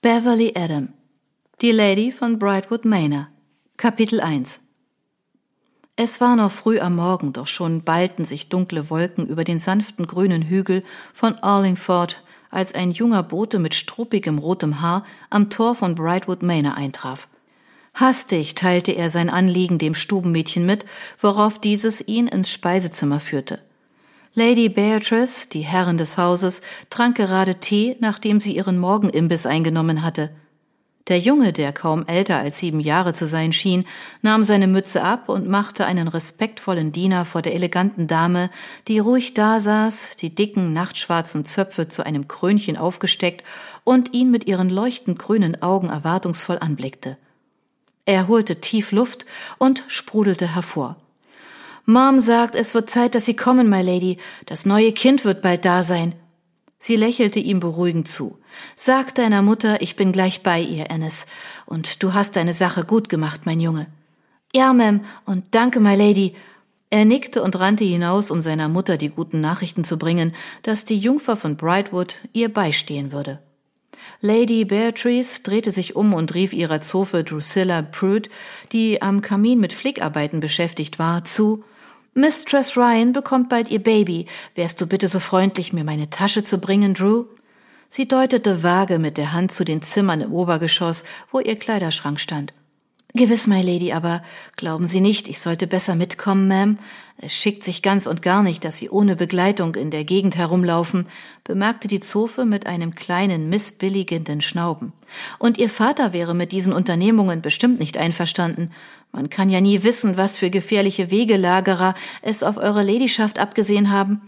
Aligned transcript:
Beverly 0.00 0.52
Adam 0.54 0.90
Die 1.60 1.72
Lady 1.72 2.12
von 2.12 2.38
Brightwood 2.38 2.84
Manor 2.84 3.26
Kapitel 3.76 4.20
1 4.20 4.60
Es 5.96 6.20
war 6.20 6.36
noch 6.36 6.52
früh 6.52 6.78
am 6.78 6.94
Morgen, 6.94 7.32
doch 7.32 7.48
schon 7.48 7.82
ballten 7.82 8.24
sich 8.24 8.48
dunkle 8.48 8.90
Wolken 8.90 9.26
über 9.26 9.42
den 9.42 9.58
sanften 9.58 10.06
grünen 10.06 10.42
Hügel 10.42 10.84
von 11.12 11.34
Arlingford, 11.40 12.22
als 12.48 12.76
ein 12.76 12.92
junger 12.92 13.24
Bote 13.24 13.58
mit 13.58 13.74
struppigem 13.74 14.38
rotem 14.38 14.80
Haar 14.80 15.04
am 15.30 15.50
Tor 15.50 15.74
von 15.74 15.96
Brightwood 15.96 16.44
Manor 16.44 16.76
eintraf. 16.76 17.26
Hastig 17.92 18.54
teilte 18.54 18.92
er 18.92 19.10
sein 19.10 19.28
Anliegen 19.28 19.78
dem 19.78 19.96
Stubenmädchen 19.96 20.64
mit, 20.64 20.86
worauf 21.18 21.58
dieses 21.58 22.06
ihn 22.06 22.28
ins 22.28 22.52
Speisezimmer 22.52 23.18
führte. 23.18 23.58
Lady 24.38 24.68
Beatrice, 24.68 25.48
die 25.48 25.62
Herrin 25.62 25.98
des 25.98 26.16
Hauses, 26.16 26.62
trank 26.90 27.16
gerade 27.16 27.56
Tee, 27.56 27.96
nachdem 27.98 28.38
sie 28.38 28.54
ihren 28.54 28.78
Morgenimbiss 28.78 29.46
eingenommen 29.46 30.04
hatte. 30.04 30.30
Der 31.08 31.18
Junge, 31.18 31.52
der 31.52 31.72
kaum 31.72 32.06
älter 32.06 32.38
als 32.38 32.60
sieben 32.60 32.78
Jahre 32.78 33.12
zu 33.12 33.26
sein 33.26 33.52
schien, 33.52 33.84
nahm 34.22 34.44
seine 34.44 34.68
Mütze 34.68 35.02
ab 35.02 35.28
und 35.28 35.48
machte 35.48 35.86
einen 35.86 36.06
respektvollen 36.06 36.92
Diener 36.92 37.24
vor 37.24 37.42
der 37.42 37.56
eleganten 37.56 38.06
Dame, 38.06 38.48
die 38.86 39.00
ruhig 39.00 39.34
dasaß, 39.34 40.14
die 40.14 40.32
dicken, 40.32 40.72
nachtschwarzen 40.72 41.44
Zöpfe 41.44 41.88
zu 41.88 42.06
einem 42.06 42.28
Krönchen 42.28 42.76
aufgesteckt 42.76 43.42
und 43.82 44.14
ihn 44.14 44.30
mit 44.30 44.46
ihren 44.46 44.70
leuchtend 44.70 45.18
grünen 45.18 45.60
Augen 45.62 45.88
erwartungsvoll 45.88 46.58
anblickte. 46.60 47.16
Er 48.04 48.28
holte 48.28 48.60
tief 48.60 48.92
Luft 48.92 49.26
und 49.58 49.82
sprudelte 49.88 50.54
hervor. 50.54 50.96
Mom 51.90 52.20
sagt, 52.20 52.54
es 52.54 52.74
wird 52.74 52.90
Zeit, 52.90 53.14
dass 53.14 53.24
Sie 53.24 53.34
kommen, 53.34 53.70
my 53.70 53.80
Lady. 53.80 54.18
Das 54.44 54.66
neue 54.66 54.92
Kind 54.92 55.24
wird 55.24 55.40
bald 55.40 55.64
da 55.64 55.82
sein. 55.82 56.14
Sie 56.78 56.96
lächelte 56.96 57.40
ihm 57.40 57.60
beruhigend 57.60 58.06
zu. 58.06 58.36
Sag 58.76 59.14
deiner 59.14 59.40
Mutter, 59.40 59.80
ich 59.80 59.96
bin 59.96 60.12
gleich 60.12 60.42
bei 60.42 60.60
ihr, 60.60 60.90
Ennis. 60.90 61.26
Und 61.64 62.02
du 62.02 62.12
hast 62.12 62.36
deine 62.36 62.52
Sache 62.52 62.84
gut 62.84 63.08
gemacht, 63.08 63.46
mein 63.46 63.58
Junge. 63.58 63.86
Ja, 64.54 64.72
Ma'am, 64.72 65.00
und 65.24 65.46
danke, 65.54 65.80
my 65.80 65.96
Lady. 65.96 66.34
Er 66.90 67.06
nickte 67.06 67.42
und 67.42 67.58
rannte 67.58 67.84
hinaus, 67.84 68.30
um 68.30 68.42
seiner 68.42 68.68
Mutter 68.68 68.98
die 68.98 69.08
guten 69.08 69.40
Nachrichten 69.40 69.82
zu 69.82 69.96
bringen, 69.96 70.34
dass 70.64 70.84
die 70.84 70.98
Jungfer 70.98 71.36
von 71.36 71.56
Brightwood 71.56 72.16
ihr 72.34 72.52
beistehen 72.52 73.12
würde. 73.12 73.38
Lady 74.20 74.66
Beatrice 74.66 75.42
drehte 75.42 75.70
sich 75.70 75.96
um 75.96 76.12
und 76.12 76.34
rief 76.34 76.52
ihrer 76.52 76.82
Zofe 76.82 77.24
Drusilla 77.24 77.80
Prude, 77.80 78.28
die 78.72 79.00
am 79.00 79.22
Kamin 79.22 79.58
mit 79.58 79.72
Flickarbeiten 79.72 80.40
beschäftigt 80.40 80.98
war, 80.98 81.24
zu 81.24 81.64
Mistress 82.18 82.76
Ryan 82.76 83.12
bekommt 83.12 83.48
bald 83.48 83.70
ihr 83.70 83.80
Baby. 83.80 84.26
Wärst 84.56 84.80
du 84.80 84.88
bitte 84.88 85.06
so 85.06 85.20
freundlich, 85.20 85.72
mir 85.72 85.84
meine 85.84 86.10
Tasche 86.10 86.42
zu 86.42 86.58
bringen, 86.58 86.92
Drew? 86.92 87.26
Sie 87.88 88.08
deutete 88.08 88.64
vage 88.64 88.98
mit 88.98 89.18
der 89.18 89.32
Hand 89.32 89.52
zu 89.52 89.64
den 89.64 89.82
Zimmern 89.82 90.20
im 90.20 90.32
Obergeschoss, 90.32 91.04
wo 91.30 91.38
ihr 91.38 91.54
Kleiderschrank 91.54 92.18
stand. 92.18 92.52
Gewiss, 93.14 93.46
my 93.46 93.62
Lady, 93.62 93.92
aber 93.92 94.22
glauben 94.56 94.86
Sie 94.86 95.00
nicht, 95.00 95.28
ich 95.28 95.40
sollte 95.40 95.66
besser 95.66 95.94
mitkommen, 95.94 96.50
Ma'am? 96.50 96.76
Es 97.16 97.32
schickt 97.32 97.64
sich 97.64 97.82
ganz 97.82 98.06
und 98.06 98.20
gar 98.20 98.42
nicht, 98.42 98.64
dass 98.64 98.76
Sie 98.76 98.90
ohne 98.90 99.16
Begleitung 99.16 99.76
in 99.76 99.90
der 99.90 100.04
Gegend 100.04 100.36
herumlaufen, 100.36 101.06
bemerkte 101.42 101.88
die 101.88 102.00
Zofe 102.00 102.44
mit 102.44 102.66
einem 102.66 102.94
kleinen, 102.94 103.48
missbilligenden 103.48 104.40
Schnauben. 104.40 104.92
Und 105.38 105.56
Ihr 105.56 105.70
Vater 105.70 106.12
wäre 106.12 106.34
mit 106.34 106.52
diesen 106.52 106.72
Unternehmungen 106.72 107.40
bestimmt 107.40 107.80
nicht 107.80 107.96
einverstanden. 107.96 108.72
Man 109.12 109.30
kann 109.30 109.50
ja 109.50 109.60
nie 109.60 109.82
wissen, 109.82 110.16
was 110.16 110.38
für 110.38 110.50
gefährliche 110.50 111.10
Wegelagerer 111.10 111.94
es 112.22 112.42
auf 112.42 112.56
Eure 112.56 112.82
Ladyschaft 112.82 113.38
abgesehen 113.38 113.90
haben. 113.90 114.22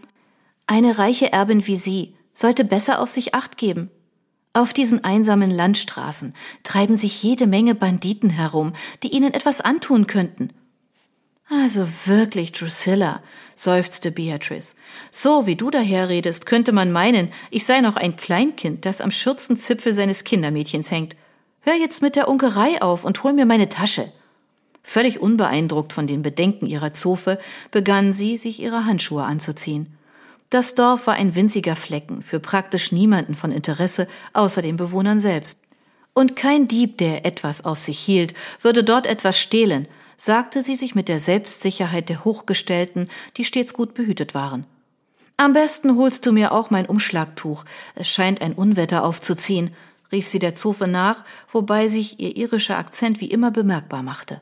Eine 0.67 0.99
reiche 0.99 1.33
Erbin 1.33 1.67
wie 1.67 1.77
Sie 1.77 2.15
sollte 2.33 2.65
besser 2.65 3.01
auf 3.01 3.09
sich 3.09 3.35
acht 3.35 3.57
geben. 3.57 3.91
Auf 4.53 4.73
diesen 4.73 5.05
einsamen 5.05 5.51
Landstraßen 5.51 6.35
treiben 6.65 6.97
sich 6.97 7.23
jede 7.23 7.47
Menge 7.47 7.75
Banditen 7.75 8.31
herum, 8.31 8.73
die 9.03 9.15
ihnen 9.15 9.33
etwas 9.33 9.61
antun 9.61 10.09
könnten. 10.09 10.53
Also 11.49 11.87
wirklich, 12.07 12.53
Drusilla, 12.53 13.23
seufzte 13.55 14.11
Beatrice. 14.11 14.77
So 15.11 15.47
wie 15.47 15.57
du 15.57 15.71
daherredest, 15.71 16.47
könnte 16.47 16.73
man 16.73 16.93
meinen, 16.93 17.33
ich 17.51 17.67
sei 17.67 17.81
noch 17.81 17.97
ein 17.97 18.17
Kleinkind, 18.17 18.87
das 18.87 19.01
am 19.01 19.11
Schürzenzipfel 19.11 19.93
seines 19.93 20.25
Kindermädchens 20.25 20.91
hängt. 20.91 21.17
Hör 21.61 21.75
jetzt 21.75 22.03
mit 22.03 22.17
der 22.17 22.29
Unkerei 22.29 22.81
auf 22.81 23.05
und 23.05 23.23
hol 23.23 23.33
mir 23.33 23.47
meine 23.47 23.69
Tasche. 23.69 24.11
Völlig 24.91 25.21
unbeeindruckt 25.21 25.93
von 25.93 26.09
den 26.09 26.23
Bedenken 26.23 26.67
ihrer 26.67 26.93
Zofe 26.93 27.39
begann 27.71 28.13
sie, 28.13 28.37
sich 28.37 28.59
ihre 28.59 28.87
Handschuhe 28.87 29.23
anzuziehen. 29.23 29.97
Das 30.51 30.75
Dorf 30.75 31.07
war 31.07 31.15
ein 31.15 31.37
winziger 31.37 31.77
Flecken, 31.77 32.23
für 32.23 32.41
praktisch 32.41 32.91
niemanden 32.91 33.37
von 33.37 33.53
Interesse 33.53 34.09
außer 34.33 34.63
den 34.63 34.77
Bewohnern 34.77 35.21
selbst. 35.21 35.61
Und 36.13 36.35
kein 36.35 36.67
Dieb, 36.67 36.99
der 36.99 37.25
etwas 37.25 37.65
auf 37.65 37.79
sich 37.79 38.01
hielt, 38.01 38.35
würde 38.63 38.83
dort 38.83 39.07
etwas 39.07 39.39
stehlen, 39.39 39.87
sagte 40.17 40.61
sie 40.61 40.75
sich 40.75 40.97
mit 40.97 41.09
der 41.09 41.21
Selbstsicherheit 41.21 42.09
der 42.09 42.25
Hochgestellten, 42.25 43.09
die 43.37 43.45
stets 43.45 43.75
gut 43.75 43.95
behütet 43.95 44.35
waren. 44.35 44.67
Am 45.37 45.53
besten 45.53 45.97
holst 45.99 46.27
du 46.27 46.33
mir 46.33 46.51
auch 46.51 46.71
mein 46.71 46.87
Umschlagtuch. 46.87 47.65
Es 47.95 48.09
scheint 48.09 48.43
ein 48.43 48.55
Unwetter 48.55 49.05
aufzuziehen, 49.05 49.71
rief 50.11 50.27
sie 50.27 50.41
der 50.41 50.55
Zofe 50.55 50.89
nach, 50.89 51.23
wobei 51.53 51.87
sich 51.87 52.19
ihr 52.19 52.37
irischer 52.37 52.77
Akzent 52.77 53.21
wie 53.21 53.31
immer 53.31 53.53
bemerkbar 53.53 54.03
machte. 54.03 54.41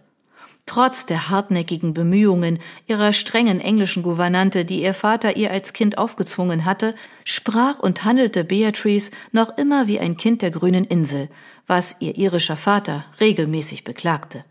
Trotz 0.69 1.06
der 1.06 1.31
hartnäckigen 1.31 1.95
Bemühungen 1.95 2.59
ihrer 2.87 3.15
strengen 3.15 3.59
englischen 3.59 4.03
Gouvernante, 4.03 4.67
die 4.67 4.83
ihr 4.83 4.93
Vater 4.93 5.34
ihr 5.34 5.51
als 5.51 5.73
Kind 5.73 5.97
aufgezwungen 5.97 6.67
hatte, 6.67 6.95
sprach 7.25 7.79
und 7.79 8.05
handelte 8.05 8.45
Beatrice 8.45 9.11
noch 9.33 9.57
immer 9.57 9.87
wie 9.87 9.99
ein 9.99 10.19
Kind 10.19 10.43
der 10.43 10.51
grünen 10.51 10.84
Insel, 10.84 11.31
was 11.67 11.97
ihr 12.01 12.19
irischer 12.19 12.59
Vater 12.59 13.07
regelmäßig 13.19 13.84
beklagte. 13.84 14.45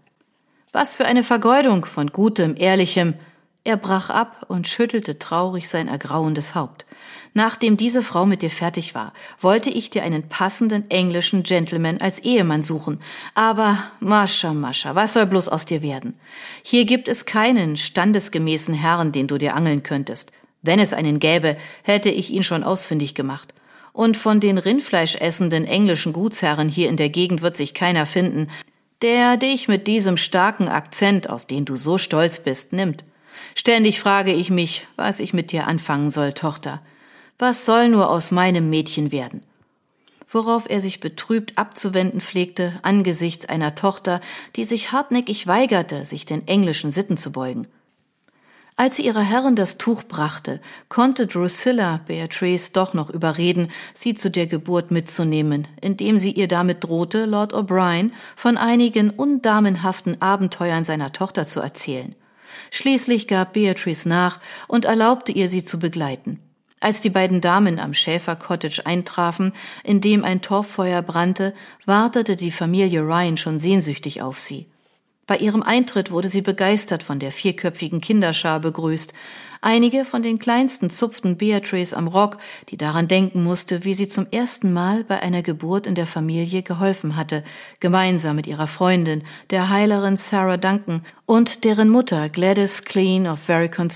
Was 0.71 0.95
für 0.95 1.05
eine 1.05 1.21
Vergeudung 1.21 1.85
von 1.85 2.07
gutem, 2.07 2.55
ehrlichem, 2.57 3.13
er 3.67 3.77
brach 3.77 4.09
ab 4.09 4.45
und 4.47 4.67
schüttelte 4.67 5.19
traurig 5.19 5.67
sein 5.67 5.89
ergrauendes 5.89 6.55
Haupt. 6.55 6.85
Nachdem 7.33 7.75
diese 7.77 8.01
Frau 8.01 8.25
mit 8.25 8.41
dir 8.41 8.49
fertig 8.49 8.95
war, 8.95 9.13
wollte 9.41 9.69
ich 9.69 9.89
dir 9.89 10.03
einen 10.03 10.27
passenden 10.27 10.89
englischen 10.89 11.43
Gentleman 11.43 11.99
als 11.99 12.19
Ehemann 12.19 12.63
suchen. 12.63 12.99
Aber, 13.35 13.77
Mascha, 13.99 14.53
Mascha, 14.53 14.95
was 14.95 15.13
soll 15.13 15.25
bloß 15.25 15.49
aus 15.49 15.65
dir 15.65 15.81
werden? 15.81 16.17
Hier 16.63 16.85
gibt 16.85 17.09
es 17.09 17.25
keinen 17.25 17.77
standesgemäßen 17.77 18.73
Herrn, 18.73 19.11
den 19.11 19.27
du 19.27 19.37
dir 19.37 19.55
angeln 19.55 19.83
könntest. 19.83 20.31
Wenn 20.61 20.79
es 20.79 20.93
einen 20.93 21.19
gäbe, 21.19 21.57
hätte 21.83 22.09
ich 22.09 22.31
ihn 22.31 22.43
schon 22.43 22.63
ausfindig 22.63 23.15
gemacht. 23.15 23.53
Und 23.91 24.15
von 24.15 24.39
den 24.39 24.57
rindfleischessenden 24.57 25.65
englischen 25.65 26.13
Gutsherren 26.13 26.69
hier 26.69 26.87
in 26.87 26.97
der 26.97 27.09
Gegend 27.09 27.41
wird 27.41 27.57
sich 27.57 27.73
keiner 27.73 28.05
finden, 28.05 28.47
der 29.01 29.37
dich 29.37 29.67
mit 29.67 29.87
diesem 29.87 30.17
starken 30.17 30.69
Akzent, 30.69 31.29
auf 31.29 31.45
den 31.45 31.65
du 31.65 31.75
so 31.75 31.97
stolz 31.97 32.39
bist, 32.39 32.73
nimmt. 32.73 33.03
Ständig 33.55 33.99
frage 33.99 34.33
ich 34.33 34.49
mich, 34.49 34.87
was 34.95 35.19
ich 35.19 35.33
mit 35.33 35.51
dir 35.51 35.67
anfangen 35.67 36.11
soll, 36.11 36.33
Tochter. 36.33 36.81
Was 37.39 37.65
soll 37.65 37.89
nur 37.89 38.09
aus 38.09 38.31
meinem 38.31 38.69
Mädchen 38.69 39.11
werden? 39.11 39.41
Worauf 40.29 40.69
er 40.69 40.81
sich 40.81 40.99
betrübt 40.99 41.57
abzuwenden 41.57 42.19
pflegte 42.19 42.79
angesichts 42.81 43.45
einer 43.45 43.75
Tochter, 43.75 44.21
die 44.55 44.63
sich 44.65 44.91
hartnäckig 44.91 45.47
weigerte, 45.47 46.03
sich 46.03 46.25
den 46.25 46.47
englischen 46.47 46.91
Sitten 46.91 47.17
zu 47.17 47.31
beugen. 47.31 47.67
Als 48.79 48.97
sie 48.97 49.05
ihrer 49.05 49.21
Herrin 49.21 49.55
das 49.55 49.79
Tuch 49.79 50.03
brachte, 50.03 50.61
konnte 50.87 51.25
Drusilla 51.25 52.01
Beatrice 52.05 52.73
doch 52.73 52.93
noch 52.93 53.09
überreden, 53.09 53.71
sie 53.95 54.13
zu 54.13 54.29
der 54.29 54.45
Geburt 54.45 54.91
mitzunehmen, 54.91 55.67
indem 55.81 56.19
sie 56.19 56.31
ihr 56.31 56.47
damit 56.47 56.83
drohte, 56.83 57.25
Lord 57.25 57.55
O'Brien 57.55 58.11
von 58.35 58.55
einigen 58.55 59.09
undamenhaften 59.09 60.21
Abenteuern 60.21 60.85
seiner 60.85 61.11
Tochter 61.11 61.45
zu 61.45 61.59
erzählen. 61.59 62.13
Schließlich 62.71 63.27
gab 63.27 63.53
Beatrice 63.53 64.07
nach 64.07 64.39
und 64.67 64.85
erlaubte 64.85 65.31
ihr, 65.31 65.49
sie 65.49 65.63
zu 65.63 65.79
begleiten. 65.79 66.39
Als 66.79 67.01
die 67.01 67.09
beiden 67.09 67.41
Damen 67.41 67.79
am 67.79 67.93
Schäfer 67.93 68.35
Cottage 68.35 68.85
eintrafen, 68.85 69.53
in 69.83 69.99
dem 69.99 70.23
ein 70.23 70.41
Torffeuer 70.41 71.01
brannte, 71.01 71.53
wartete 71.85 72.35
die 72.35 72.51
Familie 72.51 73.01
Ryan 73.01 73.37
schon 73.37 73.59
sehnsüchtig 73.59 74.21
auf 74.21 74.37
sie. 74.37 74.67
Bei 75.27 75.37
ihrem 75.37 75.61
Eintritt 75.61 76.09
wurde 76.09 76.29
sie 76.29 76.41
begeistert 76.41 77.03
von 77.03 77.19
der 77.19 77.33
vierköpfigen 77.33 77.99
Kinderschar 77.99 78.61
begrüßt. 78.61 79.13
Einige 79.59 80.05
von 80.05 80.23
den 80.23 80.39
Kleinsten 80.39 80.89
zupften 80.89 81.35
Beatrice 81.35 81.93
am 81.93 82.07
Rock, 82.07 82.37
die 82.69 82.77
daran 82.77 83.09
denken 83.09 83.43
musste, 83.43 83.83
wie 83.83 83.93
sie 83.93 84.07
zum 84.07 84.27
ersten 84.31 84.71
Mal 84.71 85.03
bei 85.03 85.21
einer 85.21 85.43
Geburt 85.43 85.85
in 85.85 85.95
der 85.95 86.05
Familie 86.05 86.63
geholfen 86.63 87.17
hatte, 87.17 87.43
gemeinsam 87.81 88.37
mit 88.37 88.47
ihrer 88.47 88.67
Freundin, 88.67 89.23
der 89.49 89.69
Heilerin 89.69 90.15
Sarah 90.15 90.55
Duncan 90.55 91.03
und 91.25 91.65
deren 91.65 91.89
Mutter 91.89 92.29
Gladys 92.29 92.85
Clean 92.85 93.27
of 93.27 93.39
Vericon 93.39 93.89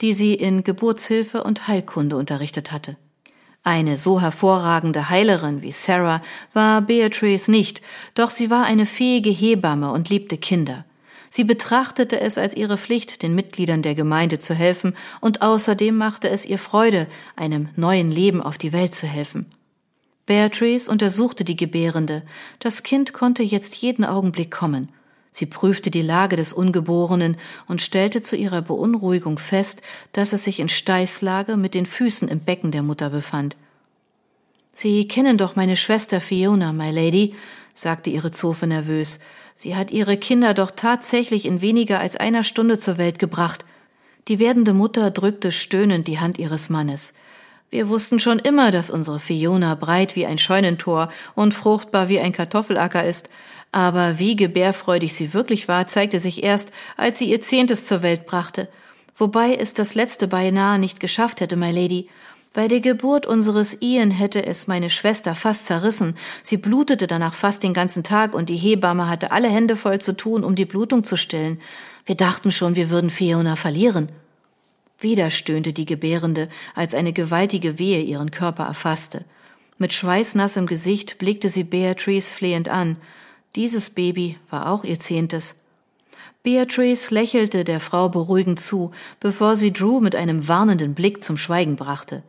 die 0.00 0.14
sie 0.14 0.34
in 0.34 0.64
Geburtshilfe 0.64 1.44
und 1.44 1.68
Heilkunde 1.68 2.16
unterrichtet 2.16 2.72
hatte. 2.72 2.96
Eine 3.66 3.96
so 3.96 4.20
hervorragende 4.20 5.10
Heilerin 5.10 5.60
wie 5.60 5.72
Sarah 5.72 6.22
war 6.52 6.82
Beatrice 6.82 7.50
nicht, 7.50 7.82
doch 8.14 8.30
sie 8.30 8.48
war 8.48 8.64
eine 8.64 8.86
fähige 8.86 9.30
Hebamme 9.30 9.90
und 9.90 10.08
liebte 10.08 10.38
Kinder. 10.38 10.84
Sie 11.30 11.42
betrachtete 11.42 12.20
es 12.20 12.38
als 12.38 12.54
ihre 12.54 12.78
Pflicht, 12.78 13.24
den 13.24 13.34
Mitgliedern 13.34 13.82
der 13.82 13.96
Gemeinde 13.96 14.38
zu 14.38 14.54
helfen, 14.54 14.94
und 15.20 15.42
außerdem 15.42 15.96
machte 15.96 16.30
es 16.30 16.46
ihr 16.46 16.60
Freude, 16.60 17.08
einem 17.34 17.68
neuen 17.74 18.12
Leben 18.12 18.40
auf 18.40 18.56
die 18.56 18.72
Welt 18.72 18.94
zu 18.94 19.08
helfen. 19.08 19.46
Beatrice 20.26 20.88
untersuchte 20.88 21.42
die 21.42 21.56
Gebärende. 21.56 22.22
Das 22.60 22.84
Kind 22.84 23.12
konnte 23.12 23.42
jetzt 23.42 23.74
jeden 23.74 24.04
Augenblick 24.04 24.52
kommen. 24.52 24.90
Sie 25.38 25.44
prüfte 25.44 25.90
die 25.90 26.00
Lage 26.00 26.36
des 26.36 26.54
Ungeborenen 26.54 27.36
und 27.68 27.82
stellte 27.82 28.22
zu 28.22 28.36
ihrer 28.36 28.62
Beunruhigung 28.62 29.36
fest, 29.36 29.82
dass 30.12 30.32
es 30.32 30.44
sich 30.44 30.60
in 30.60 30.70
Steißlage 30.70 31.58
mit 31.58 31.74
den 31.74 31.84
Füßen 31.84 32.28
im 32.28 32.40
Becken 32.40 32.70
der 32.70 32.82
Mutter 32.82 33.10
befand. 33.10 33.54
Sie 34.72 35.06
kennen 35.06 35.36
doch 35.36 35.54
meine 35.54 35.76
Schwester 35.76 36.22
Fiona, 36.22 36.72
my 36.72 36.90
Lady, 36.90 37.34
sagte 37.74 38.08
ihre 38.08 38.30
Zofe 38.30 38.66
nervös. 38.66 39.20
Sie 39.54 39.76
hat 39.76 39.90
ihre 39.90 40.16
Kinder 40.16 40.54
doch 40.54 40.70
tatsächlich 40.70 41.44
in 41.44 41.60
weniger 41.60 42.00
als 42.00 42.16
einer 42.16 42.42
Stunde 42.42 42.78
zur 42.78 42.96
Welt 42.96 43.18
gebracht. 43.18 43.66
Die 44.28 44.38
werdende 44.38 44.72
Mutter 44.72 45.10
drückte 45.10 45.52
stöhnend 45.52 46.08
die 46.08 46.18
Hand 46.18 46.38
ihres 46.38 46.70
Mannes. 46.70 47.12
Wir 47.68 47.90
wussten 47.90 48.20
schon 48.20 48.38
immer, 48.38 48.70
dass 48.70 48.88
unsere 48.88 49.20
Fiona 49.20 49.74
breit 49.74 50.16
wie 50.16 50.24
ein 50.24 50.38
Scheunentor 50.38 51.10
und 51.34 51.52
fruchtbar 51.52 52.08
wie 52.08 52.20
ein 52.20 52.32
Kartoffelacker 52.32 53.04
ist, 53.04 53.28
aber 53.76 54.18
wie 54.18 54.36
gebärfreudig 54.36 55.12
sie 55.12 55.34
wirklich 55.34 55.68
war, 55.68 55.86
zeigte 55.86 56.18
sich 56.18 56.42
erst, 56.42 56.72
als 56.96 57.18
sie 57.18 57.28
ihr 57.28 57.42
Zehntes 57.42 57.84
zur 57.84 58.00
Welt 58.00 58.24
brachte, 58.24 58.68
wobei 59.18 59.54
es 59.54 59.74
das 59.74 59.94
letzte 59.94 60.28
beinahe 60.28 60.78
nicht 60.78 60.98
geschafft 60.98 61.42
hätte, 61.42 61.56
my 61.56 61.70
Lady. 61.70 62.08
Bei 62.54 62.68
der 62.68 62.80
Geburt 62.80 63.26
unseres 63.26 63.82
Ian 63.82 64.10
hätte 64.10 64.46
es 64.46 64.66
meine 64.66 64.88
Schwester 64.88 65.34
fast 65.34 65.66
zerrissen. 65.66 66.16
Sie 66.42 66.56
blutete 66.56 67.06
danach 67.06 67.34
fast 67.34 67.62
den 67.62 67.74
ganzen 67.74 68.02
Tag 68.02 68.34
und 68.34 68.48
die 68.48 68.56
Hebamme 68.56 69.10
hatte 69.10 69.30
alle 69.30 69.50
Hände 69.50 69.76
voll 69.76 70.00
zu 70.00 70.16
tun, 70.16 70.42
um 70.42 70.54
die 70.54 70.64
Blutung 70.64 71.04
zu 71.04 71.18
stillen. 71.18 71.60
Wir 72.06 72.14
dachten 72.14 72.50
schon, 72.50 72.76
wir 72.76 72.88
würden 72.88 73.10
Fiona 73.10 73.56
verlieren. 73.56 74.08
Wieder 74.98 75.28
stöhnte 75.28 75.74
die 75.74 75.84
Gebärende, 75.84 76.48
als 76.74 76.94
eine 76.94 77.12
gewaltige 77.12 77.78
Wehe 77.78 78.00
ihren 78.00 78.30
Körper 78.30 78.64
erfasste. 78.64 79.26
Mit 79.76 79.92
schweißnassem 79.92 80.64
Gesicht 80.64 81.18
blickte 81.18 81.50
sie 81.50 81.64
Beatrice 81.64 82.32
flehend 82.34 82.70
an. 82.70 82.96
Dieses 83.56 83.88
Baby 83.88 84.38
war 84.50 84.70
auch 84.70 84.84
ihr 84.84 85.00
zehntes. 85.00 85.56
Beatrice 86.42 87.10
lächelte 87.12 87.64
der 87.64 87.80
Frau 87.80 88.10
beruhigend 88.10 88.60
zu, 88.60 88.92
bevor 89.18 89.56
sie 89.56 89.72
Drew 89.72 90.00
mit 90.00 90.14
einem 90.14 90.46
warnenden 90.46 90.94
Blick 90.94 91.24
zum 91.24 91.38
Schweigen 91.38 91.74
brachte. 91.74 92.22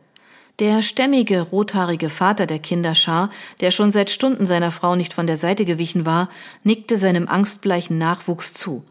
Der 0.58 0.82
stämmige, 0.82 1.42
rothaarige 1.42 2.08
Vater 2.08 2.46
der 2.46 2.58
Kinderschar, 2.58 3.30
der 3.60 3.70
schon 3.70 3.92
seit 3.92 4.10
Stunden 4.10 4.46
seiner 4.46 4.72
Frau 4.72 4.96
nicht 4.96 5.12
von 5.12 5.26
der 5.26 5.36
Seite 5.36 5.66
gewichen 5.66 6.06
war, 6.06 6.30
nickte 6.64 6.96
seinem 6.96 7.28
angstbleichen 7.28 7.98
Nachwuchs 7.98 8.54
zu. 8.54 8.82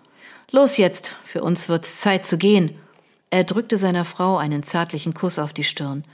Los 0.52 0.78
jetzt, 0.78 1.16
für 1.26 1.42
uns 1.42 1.68
wird's 1.68 2.00
Zeit 2.00 2.26
zu 2.26 2.38
gehen. 2.38 2.76
Er 3.32 3.44
drückte 3.44 3.78
seiner 3.78 4.06
Frau 4.06 4.38
einen 4.38 4.64
zärtlichen 4.64 5.14
Kuss 5.14 5.40
auf 5.40 5.52
die 5.54 5.66
Stirn. 5.66 6.06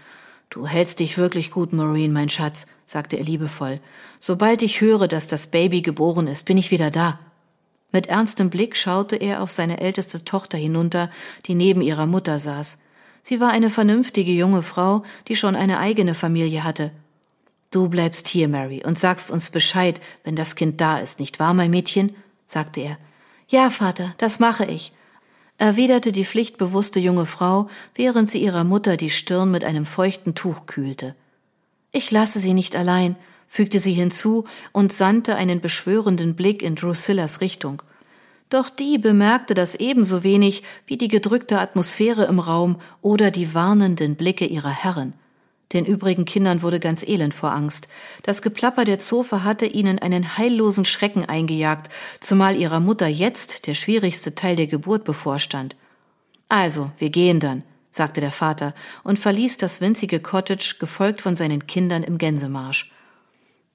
Du 0.50 0.68
hältst 0.68 1.00
dich 1.00 1.18
wirklich 1.18 1.52
gut, 1.52 1.74
Maureen, 1.74 2.14
mein 2.14 2.30
Schatz, 2.30 2.68
sagte 2.86 3.18
er 3.18 3.24
liebevoll. 3.24 3.80
Sobald 4.20 4.62
ich 4.62 4.82
höre, 4.82 5.08
dass 5.08 5.28
das 5.28 5.48
Baby 5.48 5.82
geboren 5.82 6.28
ist, 6.28 6.46
bin 6.46 6.58
ich 6.58 6.72
wieder 6.72 6.92
da. 6.92 7.20
Mit 7.92 8.08
ernstem 8.08 8.50
Blick 8.50 8.76
schaute 8.76 9.16
er 9.16 9.42
auf 9.42 9.52
seine 9.52 9.80
älteste 9.80 10.24
Tochter 10.26 10.58
hinunter, 10.58 11.10
die 11.46 11.56
neben 11.56 11.82
ihrer 11.82 12.06
Mutter 12.06 12.40
saß. 12.40 12.84
Sie 13.22 13.40
war 13.40 13.52
eine 13.52 13.70
vernünftige 13.70 14.32
junge 14.32 14.64
Frau, 14.64 15.04
die 15.28 15.36
schon 15.36 15.56
eine 15.56 15.80
eigene 15.80 16.14
Familie 16.14 16.64
hatte. 16.64 16.92
Du 17.72 17.90
bleibst 17.90 18.28
hier, 18.28 18.48
Mary, 18.48 18.84
und 18.86 19.00
sagst 19.00 19.32
uns 19.32 19.50
Bescheid, 19.50 20.00
wenn 20.24 20.36
das 20.36 20.56
Kind 20.56 20.82
da 20.82 21.00
ist, 21.00 21.20
nicht 21.20 21.40
wahr, 21.40 21.54
mein 21.54 21.72
Mädchen? 21.72 22.16
sagte 22.46 22.82
er. 22.82 22.98
Ja, 23.48 23.70
Vater, 23.70 24.14
das 24.18 24.40
mache 24.40 24.66
ich 24.66 24.94
erwiderte 25.64 26.12
die 26.12 26.26
pflichtbewusste 26.26 27.00
junge 27.00 27.26
Frau, 27.26 27.70
während 27.96 28.30
sie 28.30 28.44
ihrer 28.44 28.66
Mutter 28.66 28.98
die 28.98 29.10
Stirn 29.10 29.50
mit 29.50 29.64
einem 29.64 29.86
feuchten 29.86 30.36
Tuch 30.36 30.66
kühlte. 30.66 31.16
Ich 31.94 32.12
lasse 32.12 32.38
sie 32.40 32.54
nicht 32.54 32.76
allein, 32.76 33.16
fügte 33.48 33.80
sie 33.80 33.94
hinzu 33.94 34.44
und 34.74 34.92
sandte 34.92 35.38
einen 35.38 35.62
beschwörenden 35.62 36.36
Blick 36.36 36.62
in 36.62 36.76
Drusillas 36.76 37.40
Richtung. 37.40 37.82
Doch 38.50 38.70
die 38.70 38.98
bemerkte 38.98 39.54
das 39.54 39.76
ebenso 39.76 40.26
wenig 40.26 40.64
wie 40.86 40.98
die 40.98 41.08
gedrückte 41.08 41.62
Atmosphäre 41.62 42.26
im 42.26 42.40
Raum 42.40 42.82
oder 43.02 43.32
die 43.32 43.54
warnenden 43.54 44.18
Blicke 44.18 44.46
ihrer 44.46 44.70
Herren. 44.70 45.14
Den 45.74 45.86
übrigen 45.86 46.26
Kindern 46.26 46.62
wurde 46.62 46.80
ganz 46.80 47.04
elend 47.04 47.34
vor 47.34 47.52
Angst. 47.52 47.88
Das 48.22 48.42
Geplapper 48.42 48.86
der 48.86 49.00
Zofe 49.00 49.44
hatte 49.44 49.66
ihnen 49.66 50.00
einen 50.00 50.38
heillosen 50.38 50.86
Schrecken 50.86 51.26
eingejagt, 51.26 51.92
zumal 52.22 52.56
ihrer 52.56 52.80
Mutter 52.80 53.08
jetzt 53.08 53.66
der 53.68 53.74
schwierigste 53.74 54.36
Teil 54.36 54.56
der 54.56 54.68
Geburt 54.68 55.04
bevorstand. 55.04 55.76
Also, 56.48 56.92
wir 57.00 57.10
gehen 57.10 57.40
dann, 57.40 57.64
sagte 57.92 58.22
der 58.22 58.32
Vater 58.32 58.76
und 59.04 59.18
verließ 59.18 59.58
das 59.58 59.82
winzige 59.82 60.20
Cottage, 60.20 60.76
gefolgt 60.80 61.22
von 61.22 61.36
seinen 61.36 61.66
Kindern 61.66 62.04
im 62.04 62.20
Gänsemarsch. 62.20 62.92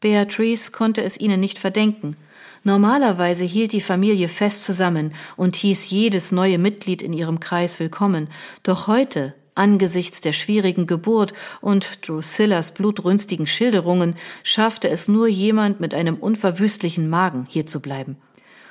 Beatrice 0.01 0.71
konnte 0.71 1.03
es 1.03 1.19
ihnen 1.19 1.41
nicht 1.41 1.59
verdenken. 1.59 2.17
Normalerweise 2.63 3.45
hielt 3.45 3.73
die 3.73 3.81
Familie 3.81 4.29
fest 4.29 4.65
zusammen 4.65 5.13
und 5.37 5.57
hieß 5.57 5.91
jedes 5.91 6.31
neue 6.31 6.59
Mitglied 6.59 7.03
in 7.03 7.13
ihrem 7.13 7.41
Kreis 7.41 7.81
willkommen, 7.81 8.29
doch 8.63 8.87
heute 8.87 9.35
Angesichts 9.59 10.21
der 10.21 10.33
schwierigen 10.33 10.87
Geburt 10.87 11.35
und 11.61 12.07
Drusillas 12.07 12.73
blutrünstigen 12.73 13.47
Schilderungen 13.47 14.15
schaffte 14.45 14.89
es 14.89 15.09
nur 15.09 15.27
jemand 15.27 15.81
mit 15.81 15.95
einem 15.95 16.15
unverwüstlichen 16.17 17.11
Magen 17.11 17.47
hier 17.49 17.67
zu 17.67 17.81
bleiben. 17.81 18.17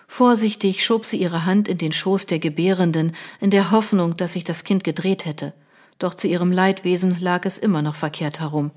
Vorsichtig 0.08 0.86
schob 0.86 1.04
sie 1.04 1.18
ihre 1.18 1.46
Hand 1.46 1.68
in 1.68 1.78
den 1.78 1.92
Schoß 1.92 2.28
der 2.28 2.40
Gebärenden, 2.40 3.14
in 3.42 3.50
der 3.50 3.72
Hoffnung, 3.72 4.16
dass 4.16 4.34
sich 4.34 4.46
das 4.46 4.64
Kind 4.64 4.86
gedreht 4.86 5.26
hätte. 5.26 5.54
Doch 6.00 6.14
zu 6.14 6.28
ihrem 6.28 6.54
Leidwesen 6.54 7.18
lag 7.20 7.46
es 7.46 7.58
immer 7.58 7.82
noch 7.82 7.96
verkehrt 7.96 8.40
herum. 8.40 8.72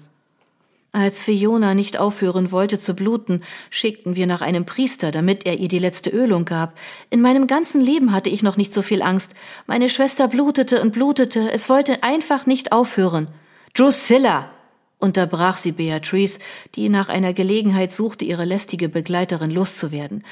Als 0.92 1.22
Fiona 1.22 1.74
nicht 1.74 1.98
aufhören 1.98 2.50
wollte 2.50 2.76
zu 2.76 2.94
bluten, 2.94 3.44
schickten 3.70 4.16
wir 4.16 4.26
nach 4.26 4.40
einem 4.40 4.64
Priester, 4.64 5.12
damit 5.12 5.46
er 5.46 5.58
ihr 5.60 5.68
die 5.68 5.78
letzte 5.78 6.10
Ölung 6.10 6.44
gab. 6.44 6.76
In 7.10 7.20
meinem 7.20 7.46
ganzen 7.46 7.80
Leben 7.80 8.12
hatte 8.12 8.28
ich 8.28 8.42
noch 8.42 8.56
nicht 8.56 8.74
so 8.74 8.82
viel 8.82 9.00
Angst. 9.00 9.34
Meine 9.68 9.88
Schwester 9.88 10.26
blutete 10.26 10.82
und 10.82 10.90
blutete, 10.90 11.52
es 11.52 11.68
wollte 11.68 12.02
einfach 12.02 12.46
nicht 12.46 12.72
aufhören. 12.72 13.28
Drusilla! 13.74 14.50
unterbrach 14.98 15.56
sie 15.56 15.72
Beatrice, 15.72 16.40
die 16.74 16.88
nach 16.88 17.08
einer 17.08 17.32
Gelegenheit 17.32 17.92
suchte, 17.92 18.24
ihre 18.24 18.44
lästige 18.44 18.88
Begleiterin 18.88 19.50
loszuwerden. 19.50 20.24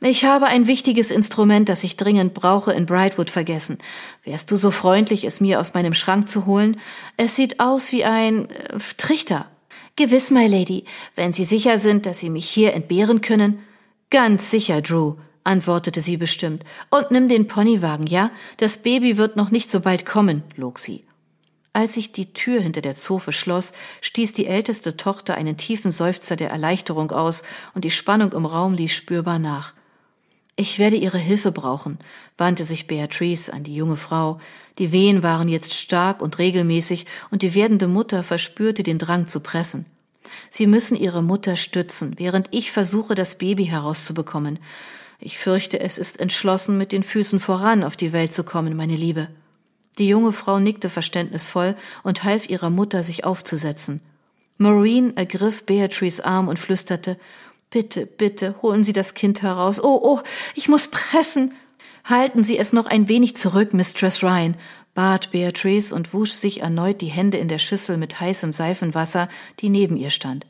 Ich 0.00 0.24
habe 0.24 0.46
ein 0.46 0.66
wichtiges 0.66 1.10
Instrument, 1.10 1.68
das 1.68 1.84
ich 1.84 1.96
dringend 1.96 2.34
brauche, 2.34 2.72
in 2.72 2.86
Brightwood 2.86 3.30
vergessen. 3.30 3.78
Wärst 4.24 4.50
du 4.50 4.56
so 4.56 4.70
freundlich, 4.70 5.24
es 5.24 5.40
mir 5.40 5.58
aus 5.58 5.74
meinem 5.74 5.94
Schrank 5.94 6.28
zu 6.28 6.46
holen? 6.46 6.80
Es 7.16 7.36
sieht 7.36 7.60
aus 7.60 7.92
wie 7.92 8.04
ein 8.04 8.50
äh, 8.50 8.78
Trichter. 8.96 9.46
Gewiss, 9.96 10.30
my 10.30 10.46
Lady, 10.46 10.84
wenn 11.16 11.32
Sie 11.32 11.44
sicher 11.44 11.78
sind, 11.78 12.06
dass 12.06 12.20
Sie 12.20 12.30
mich 12.30 12.48
hier 12.48 12.72
entbehren 12.74 13.20
können. 13.20 13.58
Ganz 14.10 14.50
sicher, 14.50 14.82
Drew, 14.82 15.16
antwortete 15.44 16.00
sie 16.00 16.16
bestimmt. 16.16 16.64
Und 16.90 17.10
nimm 17.10 17.28
den 17.28 17.46
Ponywagen, 17.46 18.06
ja? 18.06 18.30
Das 18.56 18.82
Baby 18.82 19.16
wird 19.16 19.36
noch 19.36 19.50
nicht 19.50 19.70
so 19.70 19.80
bald 19.80 20.06
kommen, 20.06 20.42
log 20.56 20.78
sie. 20.78 21.04
Als 21.72 21.94
sich 21.94 22.12
die 22.12 22.34
Tür 22.34 22.60
hinter 22.60 22.82
der 22.82 22.94
Zofe 22.94 23.32
schloss, 23.32 23.72
stieß 24.02 24.34
die 24.34 24.46
älteste 24.46 24.96
Tochter 24.96 25.34
einen 25.34 25.56
tiefen 25.56 25.90
Seufzer 25.90 26.36
der 26.36 26.50
Erleichterung 26.50 27.10
aus, 27.10 27.42
und 27.74 27.84
die 27.84 27.90
Spannung 27.90 28.32
im 28.32 28.44
Raum 28.44 28.74
ließ 28.74 28.92
spürbar 28.92 29.38
nach. 29.38 29.72
Ich 30.54 30.78
werde 30.78 30.96
Ihre 30.96 31.18
Hilfe 31.18 31.50
brauchen, 31.50 31.98
wandte 32.36 32.64
sich 32.64 32.86
Beatrice 32.86 33.50
an 33.52 33.64
die 33.64 33.74
junge 33.74 33.96
Frau. 33.96 34.38
Die 34.78 34.92
Wehen 34.92 35.22
waren 35.22 35.48
jetzt 35.48 35.74
stark 35.74 36.20
und 36.20 36.38
regelmäßig, 36.38 37.06
und 37.30 37.42
die 37.42 37.54
werdende 37.54 37.88
Mutter 37.88 38.22
verspürte 38.22 38.82
den 38.82 38.98
Drang 38.98 39.26
zu 39.26 39.40
pressen. 39.40 39.86
Sie 40.50 40.66
müssen 40.66 40.96
Ihre 40.96 41.22
Mutter 41.22 41.56
stützen, 41.56 42.14
während 42.18 42.48
ich 42.50 42.70
versuche, 42.70 43.14
das 43.14 43.38
Baby 43.38 43.66
herauszubekommen. 43.66 44.58
Ich 45.20 45.38
fürchte, 45.38 45.80
es 45.80 45.98
ist 45.98 46.20
entschlossen, 46.20 46.76
mit 46.76 46.92
den 46.92 47.02
Füßen 47.02 47.38
voran 47.38 47.82
auf 47.82 47.96
die 47.96 48.12
Welt 48.12 48.34
zu 48.34 48.44
kommen, 48.44 48.76
meine 48.76 48.96
Liebe. 48.96 49.28
Die 49.98 50.08
junge 50.08 50.32
Frau 50.32 50.58
nickte 50.58 50.88
verständnisvoll 50.88 51.76
und 52.02 52.24
half 52.24 52.48
ihrer 52.48 52.70
Mutter, 52.70 53.02
sich 53.02 53.24
aufzusetzen. 53.24 54.00
Maureen 54.58 55.16
ergriff 55.16 55.64
Beatrice 55.64 56.24
Arm 56.24 56.48
und 56.48 56.58
flüsterte 56.58 57.18
Bitte, 57.72 58.04
bitte, 58.04 58.54
holen 58.60 58.84
Sie 58.84 58.92
das 58.92 59.14
Kind 59.14 59.40
heraus. 59.40 59.82
Oh, 59.82 59.98
oh, 60.02 60.20
ich 60.54 60.68
muss 60.68 60.88
pressen. 60.88 61.54
Halten 62.04 62.44
Sie 62.44 62.58
es 62.58 62.74
noch 62.74 62.84
ein 62.84 63.08
wenig 63.08 63.34
zurück, 63.34 63.72
Mistress 63.72 64.22
Ryan, 64.22 64.56
bat 64.94 65.30
Beatrice 65.30 65.94
und 65.94 66.12
wusch 66.12 66.32
sich 66.32 66.60
erneut 66.60 67.00
die 67.00 67.06
Hände 67.06 67.38
in 67.38 67.48
der 67.48 67.58
Schüssel 67.58 67.96
mit 67.96 68.20
heißem 68.20 68.52
Seifenwasser, 68.52 69.30
die 69.60 69.70
neben 69.70 69.96
ihr 69.96 70.10
stand. 70.10 70.44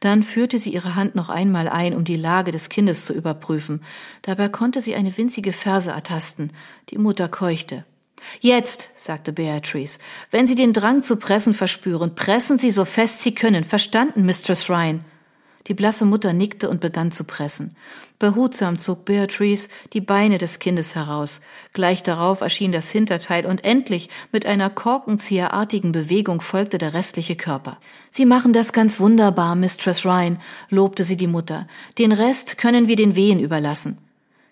Dann 0.00 0.22
führte 0.22 0.58
sie 0.58 0.70
ihre 0.70 0.96
Hand 0.96 1.14
noch 1.14 1.30
einmal 1.30 1.70
ein, 1.70 1.94
um 1.94 2.04
die 2.04 2.16
Lage 2.16 2.52
des 2.52 2.68
Kindes 2.68 3.06
zu 3.06 3.14
überprüfen. 3.14 3.82
Dabei 4.20 4.50
konnte 4.50 4.82
sie 4.82 4.96
eine 4.96 5.16
winzige 5.16 5.54
Ferse 5.54 5.92
ertasten. 5.92 6.52
Die 6.90 6.98
Mutter 6.98 7.28
keuchte. 7.28 7.86
Jetzt, 8.40 8.90
sagte 8.96 9.32
Beatrice, 9.32 9.98
wenn 10.30 10.46
Sie 10.46 10.54
den 10.56 10.74
Drang 10.74 11.02
zu 11.02 11.16
pressen 11.16 11.54
verspüren, 11.54 12.14
pressen 12.14 12.58
Sie 12.58 12.70
so 12.70 12.84
fest 12.84 13.22
Sie 13.22 13.34
können. 13.34 13.64
Verstanden, 13.64 14.26
Mistress 14.26 14.68
Ryan? 14.68 15.04
Die 15.66 15.74
blasse 15.74 16.04
Mutter 16.04 16.32
nickte 16.32 16.68
und 16.68 16.80
begann 16.80 17.10
zu 17.12 17.24
pressen. 17.24 17.76
Behutsam 18.18 18.78
zog 18.78 19.04
Beatrice 19.04 19.68
die 19.92 20.00
Beine 20.00 20.38
des 20.38 20.58
Kindes 20.58 20.94
heraus. 20.94 21.40
Gleich 21.72 22.02
darauf 22.02 22.40
erschien 22.40 22.72
das 22.72 22.90
Hinterteil 22.90 23.44
und 23.44 23.62
endlich 23.64 24.08
mit 24.32 24.46
einer 24.46 24.70
korkenzieherartigen 24.70 25.92
Bewegung 25.92 26.40
folgte 26.40 26.78
der 26.78 26.94
restliche 26.94 27.36
Körper. 27.36 27.78
Sie 28.10 28.24
machen 28.24 28.52
das 28.52 28.72
ganz 28.72 29.00
wunderbar, 29.00 29.54
Mistress 29.54 30.06
Ryan, 30.06 30.40
lobte 30.70 31.04
sie 31.04 31.16
die 31.16 31.26
Mutter. 31.26 31.66
Den 31.98 32.12
Rest 32.12 32.56
können 32.56 32.88
wir 32.88 32.96
den 32.96 33.16
Wehen 33.16 33.40
überlassen. 33.40 33.98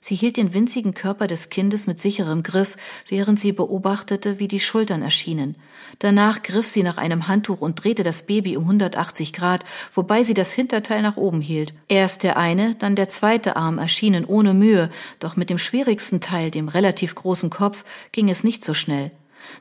Sie 0.06 0.16
hielt 0.16 0.36
den 0.36 0.52
winzigen 0.52 0.92
Körper 0.92 1.26
des 1.26 1.48
Kindes 1.48 1.86
mit 1.86 1.98
sicherem 1.98 2.42
Griff, 2.42 2.76
während 3.08 3.40
sie 3.40 3.52
beobachtete, 3.52 4.38
wie 4.38 4.48
die 4.48 4.60
Schultern 4.60 5.00
erschienen. 5.00 5.56
Danach 5.98 6.42
griff 6.42 6.68
sie 6.68 6.82
nach 6.82 6.98
einem 6.98 7.26
Handtuch 7.26 7.62
und 7.62 7.82
drehte 7.82 8.02
das 8.02 8.26
Baby 8.26 8.58
um 8.58 8.64
180 8.64 9.32
Grad, 9.32 9.64
wobei 9.94 10.22
sie 10.22 10.34
das 10.34 10.52
Hinterteil 10.52 11.00
nach 11.00 11.16
oben 11.16 11.40
hielt. 11.40 11.72
Erst 11.88 12.22
der 12.22 12.36
eine, 12.36 12.74
dann 12.74 12.96
der 12.96 13.08
zweite 13.08 13.56
Arm 13.56 13.78
erschienen 13.78 14.26
ohne 14.26 14.52
Mühe, 14.52 14.90
doch 15.20 15.36
mit 15.36 15.48
dem 15.48 15.56
schwierigsten 15.56 16.20
Teil, 16.20 16.50
dem 16.50 16.68
relativ 16.68 17.14
großen 17.14 17.48
Kopf, 17.48 17.82
ging 18.12 18.28
es 18.28 18.44
nicht 18.44 18.62
so 18.62 18.74
schnell. 18.74 19.10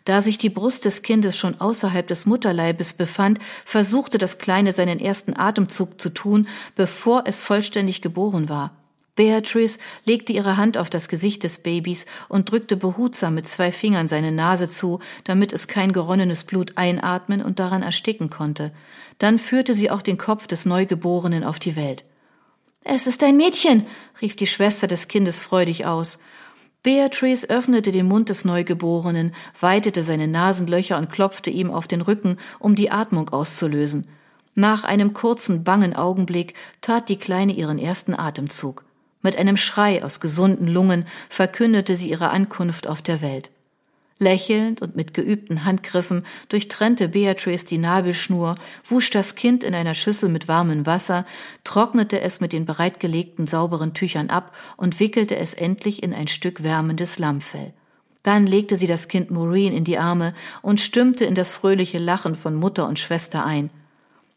Da 0.04 0.22
sich 0.22 0.40
die 0.40 0.50
Brust 0.50 0.84
des 0.84 1.04
Kindes 1.04 1.38
schon 1.38 1.62
außerhalb 1.62 2.06
des 2.06 2.26
Mutterleibes 2.26 2.92
befand, 2.96 3.40
versuchte 3.64 4.18
das 4.18 4.40
Kleine 4.40 4.74
seinen 4.74 5.00
ersten 5.00 5.38
Atemzug 5.40 6.02
zu 6.02 6.10
tun, 6.10 6.50
bevor 6.76 7.24
es 7.28 7.40
vollständig 7.40 8.02
geboren 8.02 8.50
war. 8.50 8.83
Beatrice 9.16 9.78
legte 10.06 10.34
ihre 10.34 10.58
Hand 10.58 10.78
auf 10.78 10.90
das 10.90 11.08
Gesicht 11.08 11.44
des 11.44 11.60
Babys 11.60 12.08
und 12.30 12.50
drückte 12.50 12.76
behutsam 12.76 13.36
mit 13.36 13.48
zwei 13.48 13.72
Fingern 13.72 14.08
seine 14.08 14.32
Nase 14.32 14.68
zu, 14.68 15.00
damit 15.24 15.54
es 15.54 15.68
kein 15.68 15.94
geronnenes 15.94 16.44
Blut 16.46 16.74
einatmen 16.78 17.44
und 17.44 17.60
daran 17.60 17.84
ersticken 17.84 18.32
konnte. 18.32 18.72
Dann 19.20 19.38
führte 19.38 19.76
sie 19.76 19.92
auch 19.92 20.02
den 20.02 20.18
Kopf 20.18 20.48
des 20.48 20.66
Neugeborenen 20.66 21.44
auf 21.44 21.60
die 21.60 21.76
Welt. 21.76 22.06
Es 22.84 23.06
ist 23.06 23.24
ein 23.24 23.38
Mädchen, 23.38 23.86
rief 24.22 24.36
die 24.36 24.48
Schwester 24.48 24.88
des 24.88 25.08
Kindes 25.08 25.42
freudig 25.42 25.86
aus. 25.86 26.20
Beatrice 26.82 27.50
öffnete 27.50 27.92
den 27.92 28.08
Mund 28.08 28.30
des 28.30 28.44
Neugeborenen, 28.44 29.34
weitete 29.60 30.04
seine 30.04 30.28
Nasenlöcher 30.28 30.98
und 30.98 31.10
klopfte 31.10 31.50
ihm 31.50 31.72
auf 31.72 31.88
den 31.88 32.02
Rücken, 32.02 32.38
um 32.60 32.76
die 32.76 32.92
Atmung 32.92 33.30
auszulösen. 33.30 34.08
Nach 34.56 34.84
einem 34.84 35.14
kurzen, 35.14 35.64
bangen 35.64 35.96
Augenblick 35.96 36.56
tat 36.82 37.10
die 37.10 37.18
Kleine 37.18 37.54
ihren 37.54 37.80
ersten 37.80 38.14
Atemzug. 38.14 38.84
Mit 39.24 39.38
einem 39.38 39.58
Schrei 39.58 40.04
aus 40.04 40.20
gesunden 40.20 40.68
Lungen 40.68 41.08
verkündete 41.30 41.96
sie 41.96 42.10
ihre 42.10 42.30
Ankunft 42.30 42.88
auf 42.88 43.02
der 43.02 43.22
Welt. 43.22 43.50
Lächelnd 44.20 44.82
und 44.82 44.96
mit 44.96 45.14
geübten 45.14 45.66
Handgriffen 45.66 46.26
durchtrennte 46.50 47.08
Beatrice 47.08 47.66
die 47.66 47.78
Nabelschnur, 47.78 48.56
wusch 48.86 49.10
das 49.10 49.36
Kind 49.36 49.64
in 49.64 49.74
einer 49.74 49.96
Schüssel 49.96 50.30
mit 50.30 50.48
warmem 50.48 50.86
Wasser, 50.86 51.26
trocknete 51.64 52.22
es 52.22 52.42
mit 52.42 52.54
den 52.54 52.66
bereitgelegten 52.66 53.48
sauberen 53.48 53.94
Tüchern 53.94 54.30
ab 54.30 54.56
und 54.78 55.00
wickelte 55.00 55.38
es 55.38 55.54
endlich 55.54 56.04
in 56.04 56.14
ein 56.14 56.28
Stück 56.28 56.62
wärmendes 56.62 57.18
Lammfell. 57.18 57.74
Dann 58.24 58.46
legte 58.46 58.78
sie 58.78 58.88
das 58.88 59.08
Kind 59.08 59.32
Maureen 59.32 59.74
in 59.74 59.84
die 59.84 59.98
Arme 59.98 60.34
und 60.62 60.80
stimmte 60.80 61.26
in 61.26 61.36
das 61.36 61.52
fröhliche 61.52 61.98
Lachen 61.98 62.36
von 62.36 62.56
Mutter 62.56 62.88
und 62.88 63.00
Schwester 63.00 63.46
ein– 63.46 63.70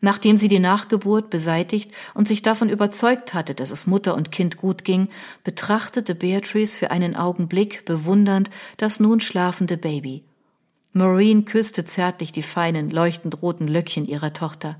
Nachdem 0.01 0.37
sie 0.37 0.49
die 0.49 0.59
Nachgeburt 0.59 1.31
beseitigt 1.31 1.91
und 2.15 2.29
sich 2.29 2.43
davon 2.43 2.69
überzeugt 2.69 3.33
hatte, 3.35 3.55
dass 3.55 3.71
es 3.71 3.87
Mutter 3.87 4.15
und 4.15 4.31
Kind 4.31 4.59
gut 4.59 4.85
ging, 4.85 5.09
betrachtete 5.43 6.15
Beatrice 6.15 6.79
für 6.79 6.91
einen 6.91 7.17
Augenblick 7.17 7.85
bewundernd 7.87 8.51
das 8.77 9.01
nun 9.01 9.21
schlafende 9.21 9.77
Baby. 9.77 10.23
Maureen 10.93 11.45
küsste 11.45 11.85
zärtlich 11.85 12.33
die 12.33 12.43
feinen, 12.43 12.91
leuchtend 12.91 13.43
roten 13.43 13.69
Löckchen 13.69 14.07
ihrer 14.07 14.33
Tochter. 14.33 14.77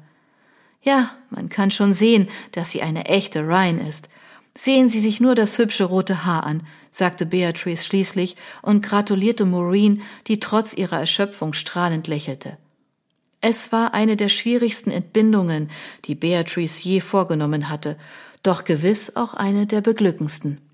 Ja, 0.83 1.11
man 1.31 1.49
kann 1.49 1.71
schon 1.71 1.95
sehen, 1.95 2.29
dass 2.53 2.71
sie 2.71 2.83
eine 2.83 3.07
echte 3.07 3.41
Ryan 3.41 3.81
ist. 3.81 4.09
Sehen 4.55 4.89
Sie 4.89 5.01
sich 5.01 5.21
nur 5.21 5.35
das 5.35 5.59
hübsche 5.59 5.85
rote 5.85 6.25
Haar 6.25 6.45
an, 6.45 6.67
sagte 6.91 7.27
Beatrice 7.27 7.85
schließlich 7.85 8.37
und 8.63 8.83
gratulierte 8.83 9.45
Maureen, 9.45 10.01
die 10.29 10.41
trotz 10.41 10.73
ihrer 10.73 10.99
Erschöpfung 10.99 11.53
strahlend 11.53 12.09
lächelte. 12.09 12.57
Es 13.49 13.71
war 13.71 13.95
eine 13.95 14.17
der 14.17 14.29
schwierigsten 14.29 14.91
Entbindungen, 14.91 15.71
die 16.07 16.17
Beatrice 16.17 16.83
je 16.83 16.99
vorgenommen 16.99 17.69
hatte, 17.69 17.97
doch 18.43 18.65
gewiss 18.65 19.15
auch 19.15 19.35
eine 19.35 19.67
der 19.67 19.83
beglückendsten. 19.83 20.66